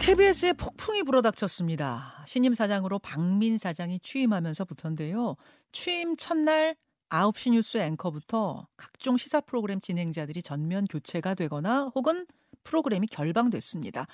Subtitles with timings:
[0.00, 2.24] KBS에 폭풍이 불어닥쳤습니다.
[2.26, 5.36] 신임 사장으로 박민 사장이 취임하면서부터인데요.
[5.72, 6.74] 취임 첫날
[7.10, 12.26] 9시 뉴스 앵커부터 각종 시사 프로그램 진행자들이 전면 교체가 되거나 혹은
[12.64, 14.06] 프로그램이 결방됐습니다.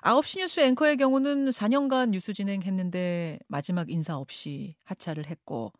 [0.00, 5.72] 9시 뉴스 앵커의 경우는 4년간 뉴스 진행했는데 마지막 인사 없이 하차를 했고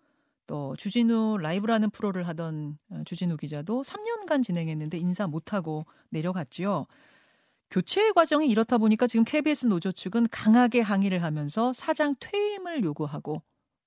[0.46, 6.86] 또 주진우 라이브라는 프로를 하던 어, 주진우 기자도 3년간 진행했는데 인사 못하고 내려갔지요.
[7.70, 13.42] 교체 과정이 이렇다 보니까 지금 KBS 노조 측은 강하게 항의를 하면서 사장 퇴임을 요구하고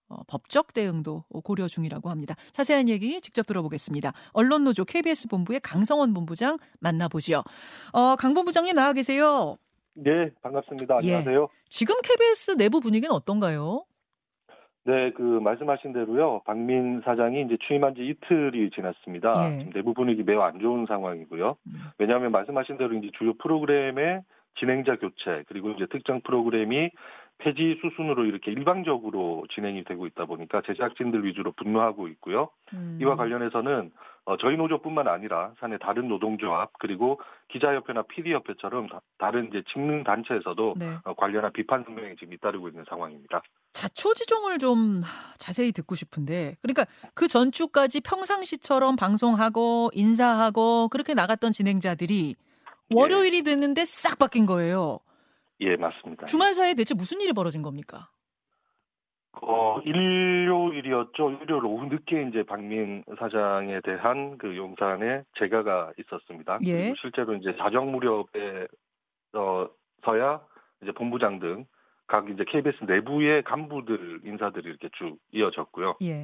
[0.09, 2.35] 어, 법적 대응도 고려 중이라고 합니다.
[2.53, 4.13] 자세한 얘기 직접 들어보겠습니다.
[4.31, 7.43] 언론노조 KBS 본부의 강성원 본부장 만나보지요.
[7.93, 9.57] 어, 강 본부장님 나와 계세요.
[9.93, 10.99] 네, 반갑습니다.
[11.03, 11.15] 예.
[11.15, 11.43] 안녕하세요.
[11.43, 11.61] 예.
[11.69, 13.83] 지금 KBS 내부 분위기는 어떤가요?
[14.87, 16.39] 네, 그 말씀하신 대로요.
[16.45, 19.33] 박민 사장이 이제 취임한 지 이틀이 지났습니다.
[19.35, 19.59] 예.
[19.59, 21.57] 지금 내부 분위기 매우 안 좋은 상황이고요.
[21.67, 21.73] 음.
[21.97, 24.21] 왜냐하면 말씀하신 대로 이제 주요 프로그램의
[24.55, 26.91] 진행자 교체 그리고 이제 특정 프로그램이
[27.39, 32.49] 폐지 수순으로 이렇게 일방적으로 진행이 되고 있다 보니까 제작진들 위주로 분노하고 있고요.
[32.73, 32.97] 음.
[33.01, 33.91] 이와 관련해서는
[34.25, 40.75] 어, 저희 노조뿐만 아니라 사내 다른 노동조합 그리고 기자협회나 PD협회처럼 다, 른 이제 직능 단체에서도
[40.77, 40.97] 네.
[41.05, 43.41] 어, 관련한 비판 성명이 지금 잇따르고 있는 상황입니다.
[43.71, 45.01] 자초지종을 좀
[45.37, 52.35] 자세히 듣고 싶은데 그러니까 그 전주까지 평상시처럼 방송하고 인사하고 그렇게 나갔던 진행자들이
[52.91, 52.95] 예.
[52.95, 54.99] 월요일이 됐는데 싹 바뀐 거예요.
[55.61, 56.25] 예, 맞습니다.
[56.25, 58.09] 주말 사이에 대체 무슨 일이 벌어진 겁니까?
[59.41, 61.31] 어, 일요일이었죠.
[61.43, 66.59] 일요일 오후 늦게 이제 박민 사장에 대한 그 용산에 재가가 있었습니다.
[66.63, 66.81] 예.
[66.81, 68.67] 그리고 실제로 이제 자정 무렵에
[69.33, 69.67] 어,
[70.03, 70.41] 서야
[70.81, 71.65] 이제 본부장 등
[72.07, 75.97] 각 이제 KBS 내부의 간부들 인사들이 이렇게 쭉 이어졌고요.
[76.03, 76.23] 예.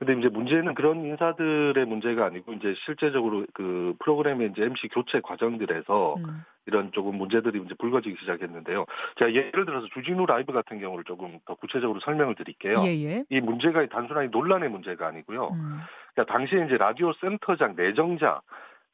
[0.00, 6.14] 근데 이제 문제는 그런 인사들의 문제가 아니고 이제 실제적으로 그 프로그램의 이제 MC 교체 과정들에서
[6.16, 6.42] 음.
[6.64, 8.86] 이런 조금 문제들이 이제 불거지기 시작했는데요.
[9.18, 12.76] 제가 예를 들어서 주진우 라이브 같은 경우를 조금 더 구체적으로 설명을 드릴게요.
[12.82, 13.10] 예예.
[13.10, 13.24] 예.
[13.28, 15.48] 이 문제가 단순하게 논란의 문제가 아니고요.
[15.52, 15.80] 음.
[16.14, 18.40] 그러니까 당시에 이제 라디오 센터장 내정자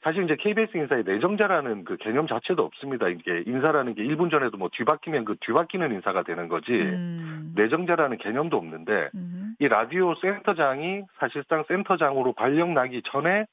[0.06, 3.09] 사실 이제 KBS 인사의 내정자라는 그 개념 자체도 없습니다.
[3.09, 7.53] 이게 인사라는 게 1분 전에도 뭐 뒤바뀌면 그 뒤바뀌는 인사가 되는 거지 음.
[7.56, 9.56] 내정자라는 개념도 없는데 음.
[9.59, 13.47] 이 라디오 센터장이 사실상 센터장으로 발령 나기 전에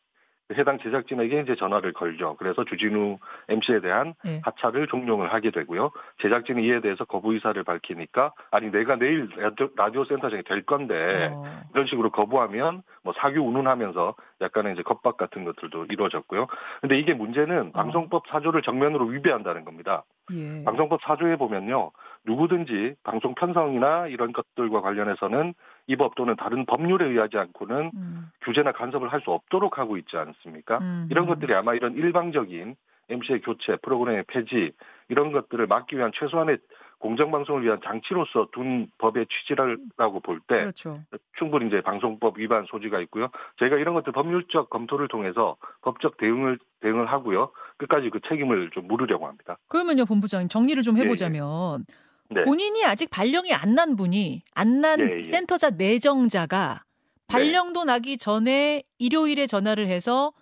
[0.51, 2.35] 해당 제작진에게 이제 전화를 걸죠.
[2.37, 3.17] 그래서 주진우
[3.49, 4.41] MC에 대한 네.
[4.43, 5.91] 하차를 종용을 하게 되고요.
[6.21, 9.29] 제작진이 이에 대해서 거부 의사를 밝히니까 아니 내가 내일
[9.75, 11.61] 라디오 센터장이 될 건데 어.
[11.73, 16.47] 이런 식으로 거부하면 뭐 사규 운운하면서 약간의 이제 겁박 같은 것들도 이루어졌고요.
[16.81, 17.71] 근데 이게 문제는 어.
[17.71, 20.03] 방송법 사조를 정면으로 위배한다는 겁니다.
[20.31, 20.63] 예.
[20.63, 21.91] 방송법 사조에 보면요.
[22.25, 25.53] 누구든지 방송 편성이나 이런 것들과 관련해서는
[25.87, 28.31] 이 법 또는 다른 법률에 의하지 않고는 음.
[28.41, 30.77] 규제나 간섭을 할 수 없도록 하고 있지 않습니까?
[30.79, 31.07] 음.
[31.09, 32.75] 이런 것들이 아마 이런 일방적인
[33.09, 34.71] MC의 교체, 프로그램의 폐지
[35.09, 36.57] 이런 것들을 막기 위한 최소한의
[36.99, 41.01] 공정방송을 위한 장치로서 둔 법의 취지라고 볼때 그렇죠.
[41.37, 43.27] 충분히 이제 방송법 위반 소지가 있고요.
[43.57, 47.51] 저희가 이런 것들 법률적 검토를 통해서 법적 대응을 대응을 하고요.
[47.77, 49.57] 끝까지 그 책임을 좀 물으려고 합니다.
[49.67, 52.12] 그러면요, 본부장님 정리를 좀 해보자면 예, 예.
[52.33, 52.43] 네.
[52.43, 55.21] 본인이 아직 발령이 안 난 분이 안난 예, 예.
[55.23, 56.83] 센터자 내정자가
[57.27, 57.93] 발령도 네.
[57.93, 60.33] 나기 전에 일요일에 전화를 해서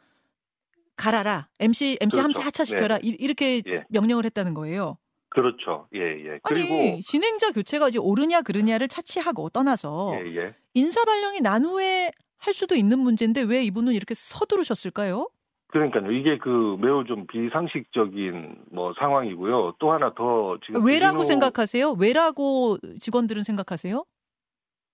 [0.98, 2.22] 가라라 MC MC 그렇죠.
[2.24, 3.16] 함차 하차시켜라 네.
[3.20, 3.84] 이렇게 예.
[3.90, 4.98] 명령을 했다는 거예요.
[5.30, 5.88] 그렇죠.
[5.96, 6.40] 예, 예.
[6.44, 10.56] 그리고 아니, 진행자 교체가 이제 옳으냐 그르냐를 차치하고 떠나서 예, 예.
[10.74, 15.30] 인사 발령이 난 후에 할 수도 있는 문제인데 왜 이분은 이렇게 서두르셨을까요?
[15.72, 16.12] 그러니까요.
[16.12, 19.76] 이게 그 매우 좀 비상식적인 뭐 상황이고요.
[19.80, 21.28] 또 하나 더 지금 왜라고 주진우...
[21.28, 21.96] 생각하세요?
[22.00, 24.04] 왜라고 직원들은 생각하세요?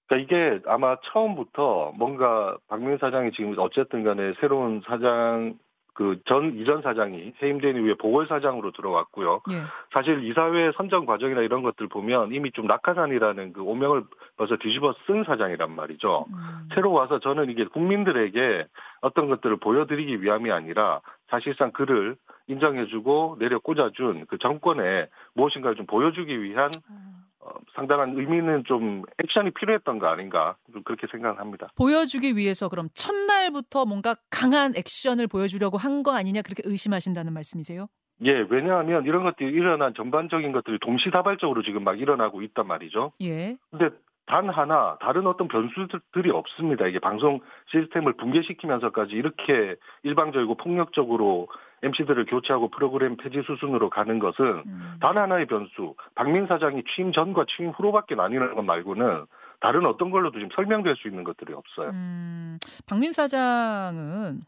[0.07, 5.57] 그러니까 이게 아마 처음부터 뭔가 박민 사장이 지금 어쨌든 간에 새로운 사장
[5.97, 9.41] 그 전 이전 사장이 해임된 이후에 보궐사장으로 들어왔고요.
[9.50, 9.63] 예.
[9.91, 14.03] 사실 이사회 선정 과정이나 이런 것들 보면 이미 좀 낙하산이라는 그 오명을
[14.38, 16.25] 벌써 뒤집어 쓴 사장이란 말이죠.
[16.30, 16.69] 음.
[16.75, 18.68] 새로 와서 저는 이게 국민들에게
[19.02, 22.16] 어떤 것들을 보여드리기 위함이 아니라 사실상 그를
[22.46, 27.26] 인정해주고 내려 꽂아준 그 정권에 무엇인가를 좀 보여주기 위한 음.
[27.47, 31.69] 어, 상당한 의미는 좀 액션이 필요했던 거 아닌가 좀 그렇게 생각합니다.
[31.77, 37.88] 보여주기 위해서 그럼 첫날부터 뭔가 강한 액션을 보여주려고 한 거 아니냐 그렇게 의심하신다는 말씀이세요?
[38.23, 43.13] 예, 왜냐하면 이런 것들이 일어난 전반적인 것들이 동시다발적으로 지금 막 일어나고 있단 말이죠.
[43.21, 43.57] 예.
[43.71, 43.89] 근데
[44.27, 46.85] 단 하나 다른 어떤 변수들이 없습니다.
[46.85, 47.39] 이게 방송
[47.71, 51.47] 시스템을 붕괴시키면서까지 이렇게 일방적이고 폭력적으로
[51.83, 54.97] MC들을 교체하고 프로그램 폐지 수순으로 가는 것은 음.
[55.00, 59.25] 단 하나의 변수, 박민 사장이 취임 전과 취임 후로밖에 나뉘는 것 말고는
[59.59, 61.89] 다른 어떤 걸로도 지금 설명될 수 있는 것들이 없어요.
[61.89, 64.41] 음, 박민 사장은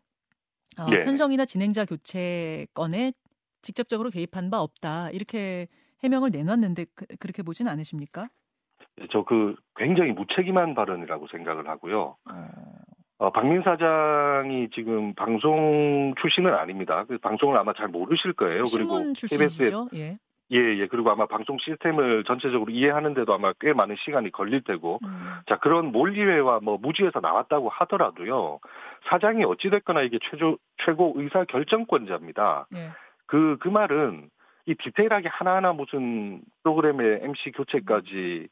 [0.79, 1.03] 어, 예.
[1.03, 3.11] 편성이나 진행자 교체 건에
[3.61, 5.67] 직접적으로 개입한 바 없다 이렇게
[6.03, 8.29] 해명을 내놨는데 그, 렇게 보진 않으십니까?
[8.95, 12.17] 네, 저그 굉장히 무책임한 발언이라고 생각을 하고요.
[12.29, 12.47] 어...
[13.19, 17.03] 어, 박민 사장이 지금 방송 출신은 아닙니다.
[17.05, 18.63] 그 방송을 아마 잘 모르실 거예요.
[18.71, 19.89] 그리고 KBS죠.
[19.93, 20.17] 예.
[20.51, 20.87] 예, 예.
[20.87, 24.99] 그리고 아마 방송 시스템을 전체적으로 이해하는데도 아마 꽤 많은 시간이 걸릴 테고.
[25.03, 25.33] 음.
[25.47, 28.59] 자, 그런 몰리회와 뭐 무지에서 나왔다고 하더라도요.
[29.09, 32.67] 사장이 어찌됐거나 이게 최조, 최고 의사 결정권자입니다.
[32.75, 32.91] 예.
[33.25, 34.29] 그, 그 말은
[34.65, 38.47] 이 디테일하게 하나하나 무슨 프로그램의 MC 교체까지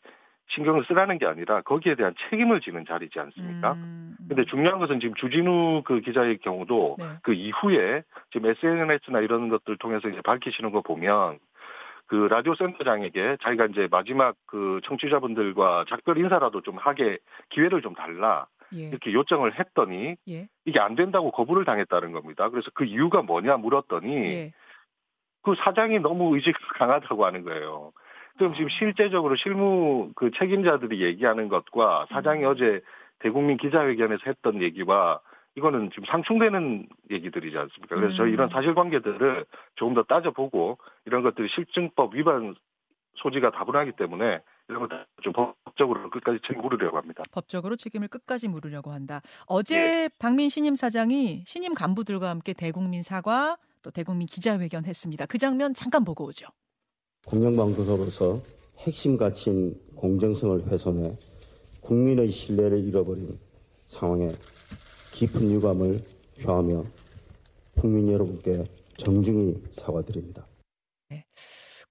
[0.49, 3.73] 신경을 쓰라는 게 아니라 거기에 대한 책임을 지는 자리지 않습니까?
[3.73, 4.25] 음, 음.
[4.27, 7.05] 근데 중요한 것은 지금 주진우 그 기자의 경우도 네.
[7.23, 11.39] 그 이후에 지금 SNS나 이런 것들 통해서 이제 밝히시는 거 보면
[12.07, 17.17] 그 라디오 센터장에게 자기가 이제 마지막 그 청취자분들과 작별 인사라도 좀 하게
[17.49, 18.47] 기회를 좀 달라.
[18.73, 18.89] 예.
[18.89, 20.47] 이렇게 요청을 했더니 예.
[20.65, 22.49] 이게 안 된다고 거부를 당했다는 겁니다.
[22.49, 24.53] 그래서 그 이유가 뭐냐 물었더니 예.
[25.43, 27.91] 그 사장이 너무 의지가 강하다고 하는 거예요.
[28.37, 28.77] 그럼 지금 아.
[28.77, 32.49] 실제적으로 실무 그 책임자들이 얘기하는 것과 사장이 음.
[32.49, 32.81] 어제
[33.19, 35.19] 대국민 기자회견에서 했던 얘기와
[35.55, 37.95] 이거는 지금 상충되는 얘기들이지 않습니까?
[37.95, 38.51] 그래서 저희 이런 음.
[38.51, 39.45] 사실관계들을
[39.75, 42.55] 조금 더 따져보고 이런 것들이 실증법 위반
[43.15, 47.23] 소지가 다분하기 때문에 이런 것들 좀 법적으로 끝까지 책임 물으려고 합니다.
[47.31, 49.21] 법적으로 책임을 끝까지 물으려고 한다.
[49.47, 50.09] 어제 네.
[50.19, 55.25] 박민 신임 사장이 신임 간부들과 함께 대국민 사과 또 대국민 기자회견 했습니다.
[55.25, 56.45] 그 장면 잠깐 보고 오죠.
[57.27, 58.41] 공영방송으로서
[58.79, 61.17] 핵심 가치인 공정성을 훼손해
[61.81, 63.37] 국민의 신뢰를 잃어버린
[63.85, 64.33] 상황에
[65.11, 66.03] 깊은 유감을
[66.39, 66.85] 표하며
[67.75, 68.63] 국민 여러분께
[68.95, 70.47] 정중히 사과드립니다.
[71.09, 71.25] 네.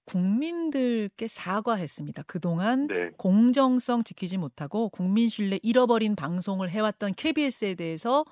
[0.06, 2.22] 국민들께 사과했습니다.
[2.26, 3.10] 그동안 네.
[3.18, 8.24] 공정성 지키지 못하고 국민 신뢰 잃어버린 방송을 해왔던 KBS에 대해서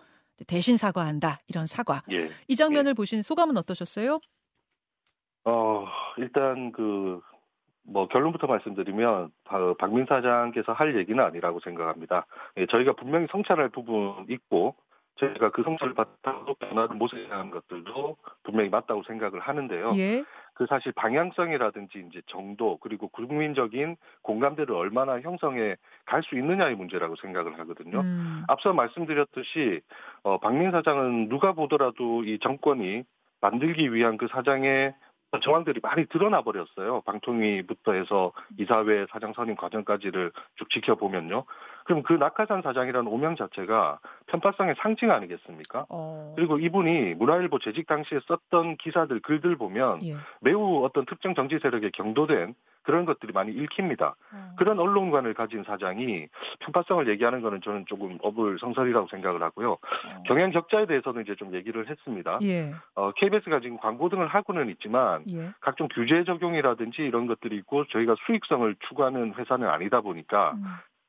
[0.47, 1.41] 대신 사과한다.
[1.49, 2.03] 이런 사과.
[2.11, 2.31] 예.
[2.49, 2.95] 이 장면을 예.
[2.95, 4.21] 보신 소감은 어떠셨어요?
[5.45, 5.87] 어,
[6.17, 7.21] 일단 그,
[7.87, 9.31] 뭐 결론부터 말씀드리면
[9.79, 12.27] 박민 사장께서 할 얘기는 아니라고 생각합니다.
[12.57, 14.75] 예, 저희가 분명히 성찰할 부분 있고
[15.17, 19.91] 저희가 그 성찰을 바탕으로 변화를 모색한 것들도 분명히 맞다고 생각을 하는데요.
[19.97, 20.25] 예.
[20.55, 25.77] 그 사실 방향성이라든지 이제 정도 그리고 국민적인 공감대를 얼마나 형성해
[26.07, 28.01] 갈 수 있느냐의 문제라고 생각을 하거든요.
[28.01, 28.45] 음.
[28.49, 29.83] 앞서 말씀드렸듯이
[30.23, 33.05] 어, 박민 사장은 누가 보더라도 이 정권이
[33.41, 34.95] 만들기 위한 그 사장의
[35.41, 37.03] 정황들이 많이 드러나 버렸어요.
[37.03, 41.45] 방통위부터 해서 이사회 사장 선임 과정까지를 쭉 지켜보면요.
[41.85, 45.87] 그럼 그 낙하산 사장이라는 오명 자체가 편파성의 상징 아니겠습니까?
[45.89, 46.33] 어...
[46.37, 50.17] 그리고 이분이 문화일보 재직 당시에 썼던 기사들 글들 보면 예.
[50.41, 52.55] 매우 어떤 특정 정치 세력에 경도된
[52.85, 54.15] 그런 것들이 많이 읽힙니다.
[54.33, 54.55] 어...
[54.57, 56.29] 그런 언론관을 가진 사장이
[56.61, 59.73] 편파성을 얘기하는 거는 저는 조금 어불성설이라고 생각을 하고요.
[59.73, 60.23] 어...
[60.27, 62.39] 경영 적자에 대해서는 이제 좀 얘기를 했습니다.
[62.43, 62.73] 예.
[62.95, 65.51] 어, KBS가 지금 광고 등을 하고는 있지만 예.
[65.61, 70.65] 각종 규제 적용이라든지 이런 것들이 있고 저희가 수익성을 추구하는 회사는 아니다 보니까 음.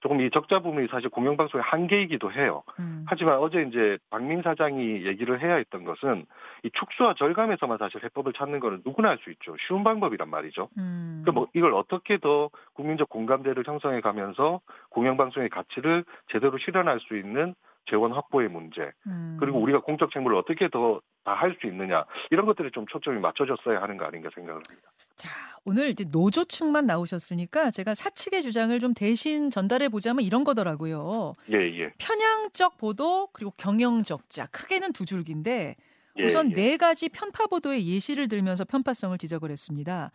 [0.05, 2.61] 조금 이 적자 부분이 사실 공영방송의 한계이기도 해요.
[2.79, 3.05] 음.
[3.07, 6.27] 하지만 어제 이제 박민 사장이 얘기를 해야 했던 것은
[6.61, 9.55] 이 축소와 절감에서만 사실 해법을 찾는 거는 누구나 할 수 있죠.
[9.65, 10.69] 쉬운 방법이란 말이죠.
[10.77, 11.23] 음.
[11.25, 17.55] 그뭐 이걸 어떻게 더 국민적 공감대를 형성해 가면서 공영방송의 가치를 제대로 실현할 수 있는
[17.87, 19.37] 재원 확보의 문제 음.
[19.39, 23.81] 그리고 우리가 공적 책무를 어떻게 더 다 할 수 있느냐 이런 것들이 좀 초점이 맞춰졌어야
[23.81, 24.91] 하는 거 아닌가 생각을 합니다.
[25.15, 25.29] 자
[25.65, 31.33] 오늘 이제 노조 측만 나오셨으니까 제가 사측의 주장을 좀 대신 전달해 보자면 이런 거더라고요.
[31.51, 31.91] 예 예.
[31.97, 35.75] 편향적 보도 그리고 경영적자 크게는 두 줄기인데
[36.17, 36.55] 예, 우선 예.
[36.55, 40.11] 네 가지 편파 보도의 예시를 들면서 편파성을 지적을 했습니다.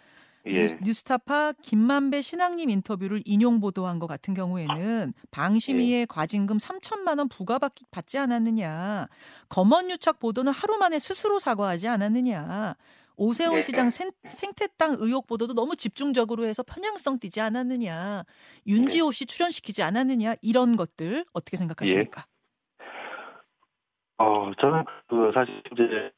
[0.47, 0.69] 예.
[0.83, 6.07] 뉴스타파 김만배 신앙님 인터뷰를 인용 보도한 것 같은 경우에는 방심위의 예.
[6.07, 9.09] 과징금 3천만 원 부과받지 않았느냐.
[9.49, 12.77] 검언유착 보도는 하루 만에 스스로 사과하지 않았느냐.
[13.21, 13.61] 오세훈 예.
[13.61, 14.11] 시장 생,
[14.57, 18.25] 태땅 의혹 보도도 너무 집중적으로 해서 편향성 띠지 않았느냐.
[18.67, 20.37] 윤지호 씨 출연시키지 않았느냐.
[20.41, 22.25] 이런 것들 어떻게 생각하십니까?
[22.81, 22.85] 예.
[24.17, 26.11] 어, 저는 그 사실 이제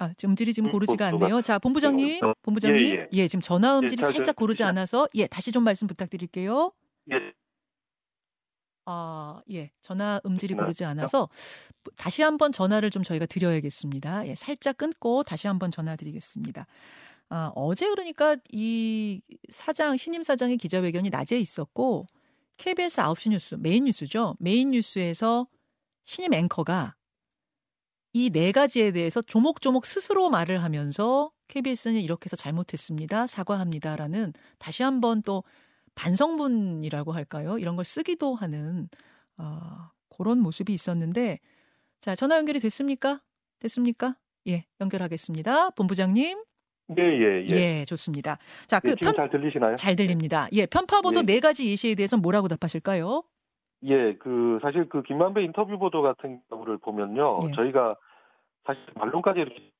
[0.00, 1.40] 아, 음질이 지금 고르지가 않네요.
[1.40, 3.08] 자, 본부장님, 어, 본부장님, 예, 예.
[3.12, 6.72] 예 지금 전화 음질이 예, 살짝 고르지 않아서 예, 다시 좀 말씀 부탁드릴게요.
[7.12, 7.32] 예.
[8.84, 9.70] 아, 예.
[9.80, 11.28] 전화 음질이 고르지 않아서
[11.96, 14.26] 다시 한번 전화를 좀 저희가 드려야겠습니다.
[14.28, 16.66] 예, 살짝 끊고 다시 한번 전화 드리겠습니다.
[17.30, 19.20] 아, 어제 그러니까 이
[19.50, 22.06] 사장, 신임 사장의 기자회견이 낮에 있었고
[22.58, 24.36] KBS 9시 뉴스, 메인 뉴스죠.
[24.38, 25.46] 메인 뉴스에서
[26.04, 26.94] 신임 앵커가
[28.14, 33.26] 이 네 가지에 대해서 조목조목 스스로 말을 하면서 KBS는 이렇게 해서 잘못했습니다.
[33.26, 35.44] 사과합니다라는 다시 한번 또
[35.94, 37.58] 반성문이라고 할까요?
[37.58, 38.88] 이런 걸 쓰기도 하는
[39.38, 41.38] 어, 그런 모습이 있었는데
[42.02, 43.20] 자 전화 연결이 됐습니까?
[43.60, 44.16] 됐습니까?
[44.48, 45.70] 예 연결하겠습니다.
[45.70, 46.36] 본부장님.
[46.98, 47.54] 예, 예, 예.
[47.54, 48.38] 예, 좋습니다.
[48.66, 49.14] 자, 그 예, 지금 편...
[49.14, 49.76] 잘 들리시나요?
[49.76, 50.48] 잘 들립니다.
[50.52, 51.22] 예, 편파 보도 예.
[51.22, 53.22] 네 가지 예시에 대해서 뭐라고 답하실까요?
[53.84, 57.52] 예, 그 사실 그 김만배 인터뷰 보도 같은 경우를 보면요, 예.
[57.52, 57.96] 저희가
[58.66, 59.70] 사실 말론까지 이렇게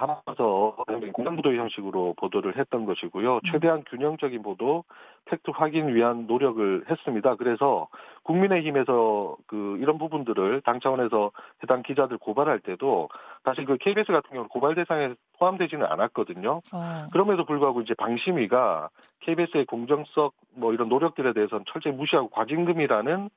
[0.00, 0.76] 담아서
[1.12, 3.34] 공장부도 형식으로 보도를 했던 것이고요.
[3.34, 3.40] 음.
[3.50, 4.84] 최대한 균형적인 보도,
[5.26, 7.34] 팩트 확인 위한 노력을 했습니다.
[7.36, 7.88] 그래서
[8.22, 13.08] 국민의힘에서 그 이런 부분들을 당 차원에서 해당 기자들 고발할 때도
[13.44, 16.62] 사실 그 KBS 같은 경우는 고발 대상에 포함되지는 않았거든요.
[16.72, 17.08] 어.
[17.12, 18.88] 그럼에도 불구하고 이제 방심위가
[19.20, 23.28] KBS의 공정성 뭐 이런 노력들에 대해서는 철저히 무시하고 과징금이라는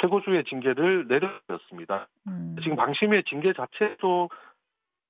[0.00, 2.08] 최고수의 징계를 내렸습니다.
[2.26, 2.56] 음.
[2.62, 4.28] 지금 방심위의 징계 자체도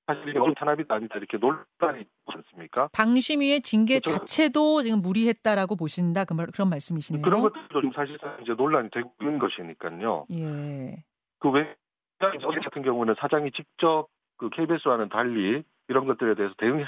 [0.07, 2.89] 사실 이게 어느 탄압이 아니다 이렇게 논란이 있지 않습니까?
[2.93, 4.19] 방심위의 징계 그렇죠.
[4.19, 7.21] 자체도 지금 무리했다라고 보신다 그 말, 그런 말씀이시네요.
[7.21, 10.25] 그런 것들도 지금 사실상 이제 논란이 되고 있는 것이니까요.
[10.31, 11.03] 예.
[11.39, 11.75] 그왜
[12.19, 16.83] 어제 같은 경우는 사장이 직접 그 KBS와는 달리 이런 것들에 대해서 대응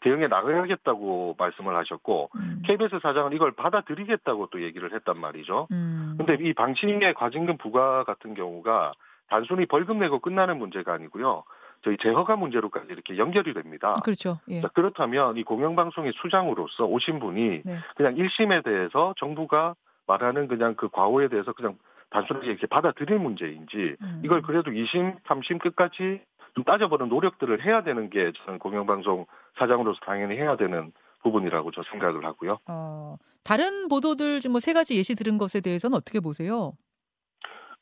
[0.00, 2.62] 대응해 나가야겠다고 말씀을 하셨고 음.
[2.64, 5.68] KBS 사장은 이걸 받아들이겠다고 또 얘기를 했단 말이죠.
[5.72, 6.14] 음.
[6.18, 8.92] 근데 이 방침의 과징금 부과 같은 경우가
[9.28, 11.44] 단순히 벌금 내고 끝나는 문제가 아니고요.
[11.82, 13.94] 저희 재허가 문제로까지 이렇게 연결이 됩니다.
[14.04, 14.38] 그렇죠.
[14.48, 14.60] 예.
[14.60, 17.76] 자, 그렇다면 이 공영방송의 수장으로서 오신 분이 네.
[17.96, 19.74] 그냥 1심에 대해서 정부가
[20.06, 21.78] 말하는 그냥 그 과오에 대해서 그냥
[22.10, 24.22] 단순하게 이렇게 받아들일 문제인지 음.
[24.24, 26.20] 이걸 그래도 2심, 3심 끝까지
[26.54, 29.26] 좀 따져보는 노력들을 해야 되는 게 저는 공영방송
[29.58, 32.50] 사장으로서 당연히 해야 되는 부분이라고 저 생각을 하고요.
[32.66, 36.72] 어, 다른 보도들 뭐 세 가지 예시 들은 것에 대해서는 어떻게 보세요?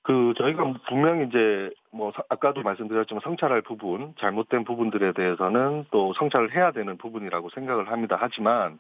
[0.03, 6.73] 그 저희가 분명히 이제 뭐 아까도 말씀드렸지만 성찰할 부분, 잘못된 부분들에 대해서는 또 성찰을 해야
[6.73, 8.17] 되는 부분이라고 생각을 합니다.
[8.19, 8.79] 하지만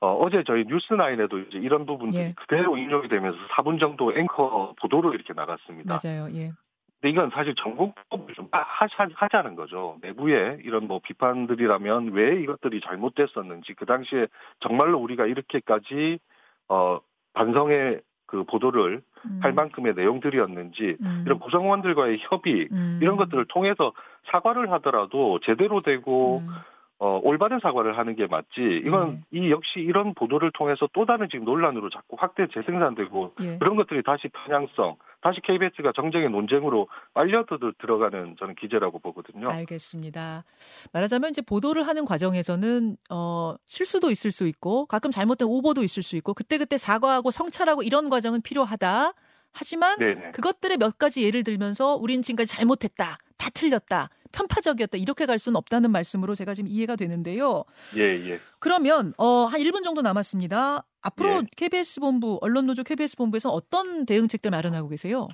[0.00, 2.34] 어, 어제 저희 뉴스나인에도 이제 이런 부분들이 예.
[2.36, 5.98] 그대로 인용이 되면서 4분 정도 앵커 보도로 이렇게 나갔습니다.
[6.02, 6.28] 맞아요.
[6.34, 6.52] 예.
[7.00, 9.98] 근데 이건 사실 전공법을 좀 하자는 거죠.
[10.02, 14.26] 내부에 이런 뭐 비판들이라면 왜 이것들이 잘못됐었는지 그 당시에
[14.60, 16.18] 정말로 우리가 이렇게까지
[16.68, 17.00] 어
[17.34, 19.02] 반성의 그 보도를 음.
[19.40, 21.22] 할 만큼의 내용들이었는지 음.
[21.26, 22.98] 이런 구성원들과의 협의 음.
[23.02, 23.92] 이런 것들을 통해서
[24.30, 26.48] 사과를 하더라도 제대로 되고 음.
[27.00, 28.82] 어, 올바른 사과를 하는 게 맞지.
[28.84, 29.40] 이건 네.
[29.40, 33.58] 이 역시 이런 보도를 통해서 또 다른 지금 논란으로 자꾸 확대 재생산되고 예.
[33.58, 37.44] 그런 것들이 다시 편향성, 다시 KBS가 정쟁의 논쟁으로 빨려
[37.78, 39.48] 들어가는 저는 기제라고 보거든요.
[39.48, 40.44] 알겠습니다.
[40.92, 46.16] 말하자면 이제 보도를 하는 과정에서는 어, 실수도 있을 수 있고 가끔 잘못된 오보도 있을 수
[46.16, 49.12] 있고 그때그때 사과하고 성찰하고 이런 과정은 필요하다.
[49.52, 50.30] 하지만 네네.
[50.32, 53.18] 그것들의 몇 가지 예를 들면서 우린 지금까지 잘못했다.
[53.36, 54.10] 다 틀렸다.
[54.32, 57.64] 편파적이었다 이렇게 갈 수는 없다는 말씀으로 제가 지금 이해가 되는데요.
[57.96, 58.38] 예, 예.
[58.58, 60.84] 그러면 어, 한 1분 정도 남았습니다.
[61.02, 61.42] 앞으로 예.
[61.56, 65.28] KBS 본부 언론노조 KBS 본부에서 어떤 대응책들 마련하고 계세요?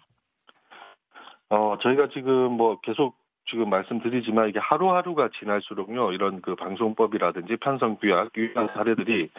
[1.51, 3.17] 어, 저희가 지금 뭐 계속
[3.51, 9.31] 지금 말씀드리지만 이게 하루하루가 지날수록요 이런 그 방송법이라든지 편성 규약 유한 사례들이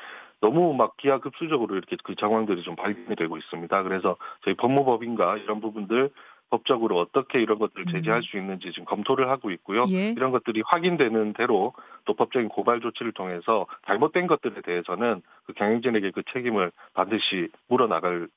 [0.42, 3.84] 너무 막 기하급수적으로 이렇게 그 정황들이 좀 발견이 되고 있습니다.
[3.84, 6.12] 그래서 저희 법무법인가 이런 부분들
[6.50, 8.22] 법적으로 어떻게 이런 것들을 제재할 음.
[8.22, 9.84] 수 있는지 지금 검토를 하고 있고요.
[9.90, 10.12] 예.
[10.12, 11.74] 이런 것들이 확인되는 대로
[12.06, 18.28] 또 법적인 고발 조치를 통해서 잘못된 것들에 대해서는 그 경영진에게 그 책임을 반드시 물어나갈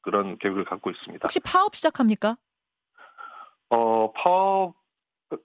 [0.00, 1.24] 그런 계획을 갖고 있습니다.
[1.24, 2.36] 혹시 파업 시작합니까?
[3.70, 4.74] 어, 파업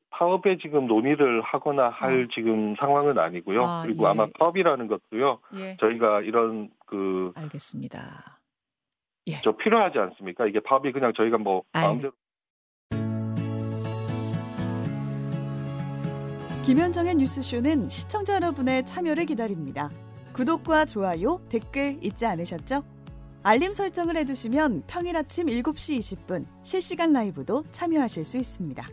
[0.10, 2.28] 파업에 지금 논의를 하거나 할 어.
[2.34, 3.64] 지금 상황은 아니고요.
[3.64, 4.10] 아, 그리고 예.
[4.10, 5.40] 아마 파업이라는 것도요.
[5.56, 5.78] 예.
[5.80, 8.37] 저희가 이런 그 알겠습니다.
[9.28, 9.40] 예.
[9.44, 10.48] 저 필요하지 않습니까?
[10.48, 12.12] 이게 파업이 그냥 저희가 뭐 마음대로
[16.66, 19.90] 김현정의 뉴스쇼는 시청자 여러분의 참여를 기다립니다.
[20.34, 22.84] 구독과 좋아요, 댓글 잊지 않으셨죠?
[23.44, 28.84] 알림 설정을 해두시면 평일 아침 7시 20분 실시간 라이브도 참여하실 수 있습니다.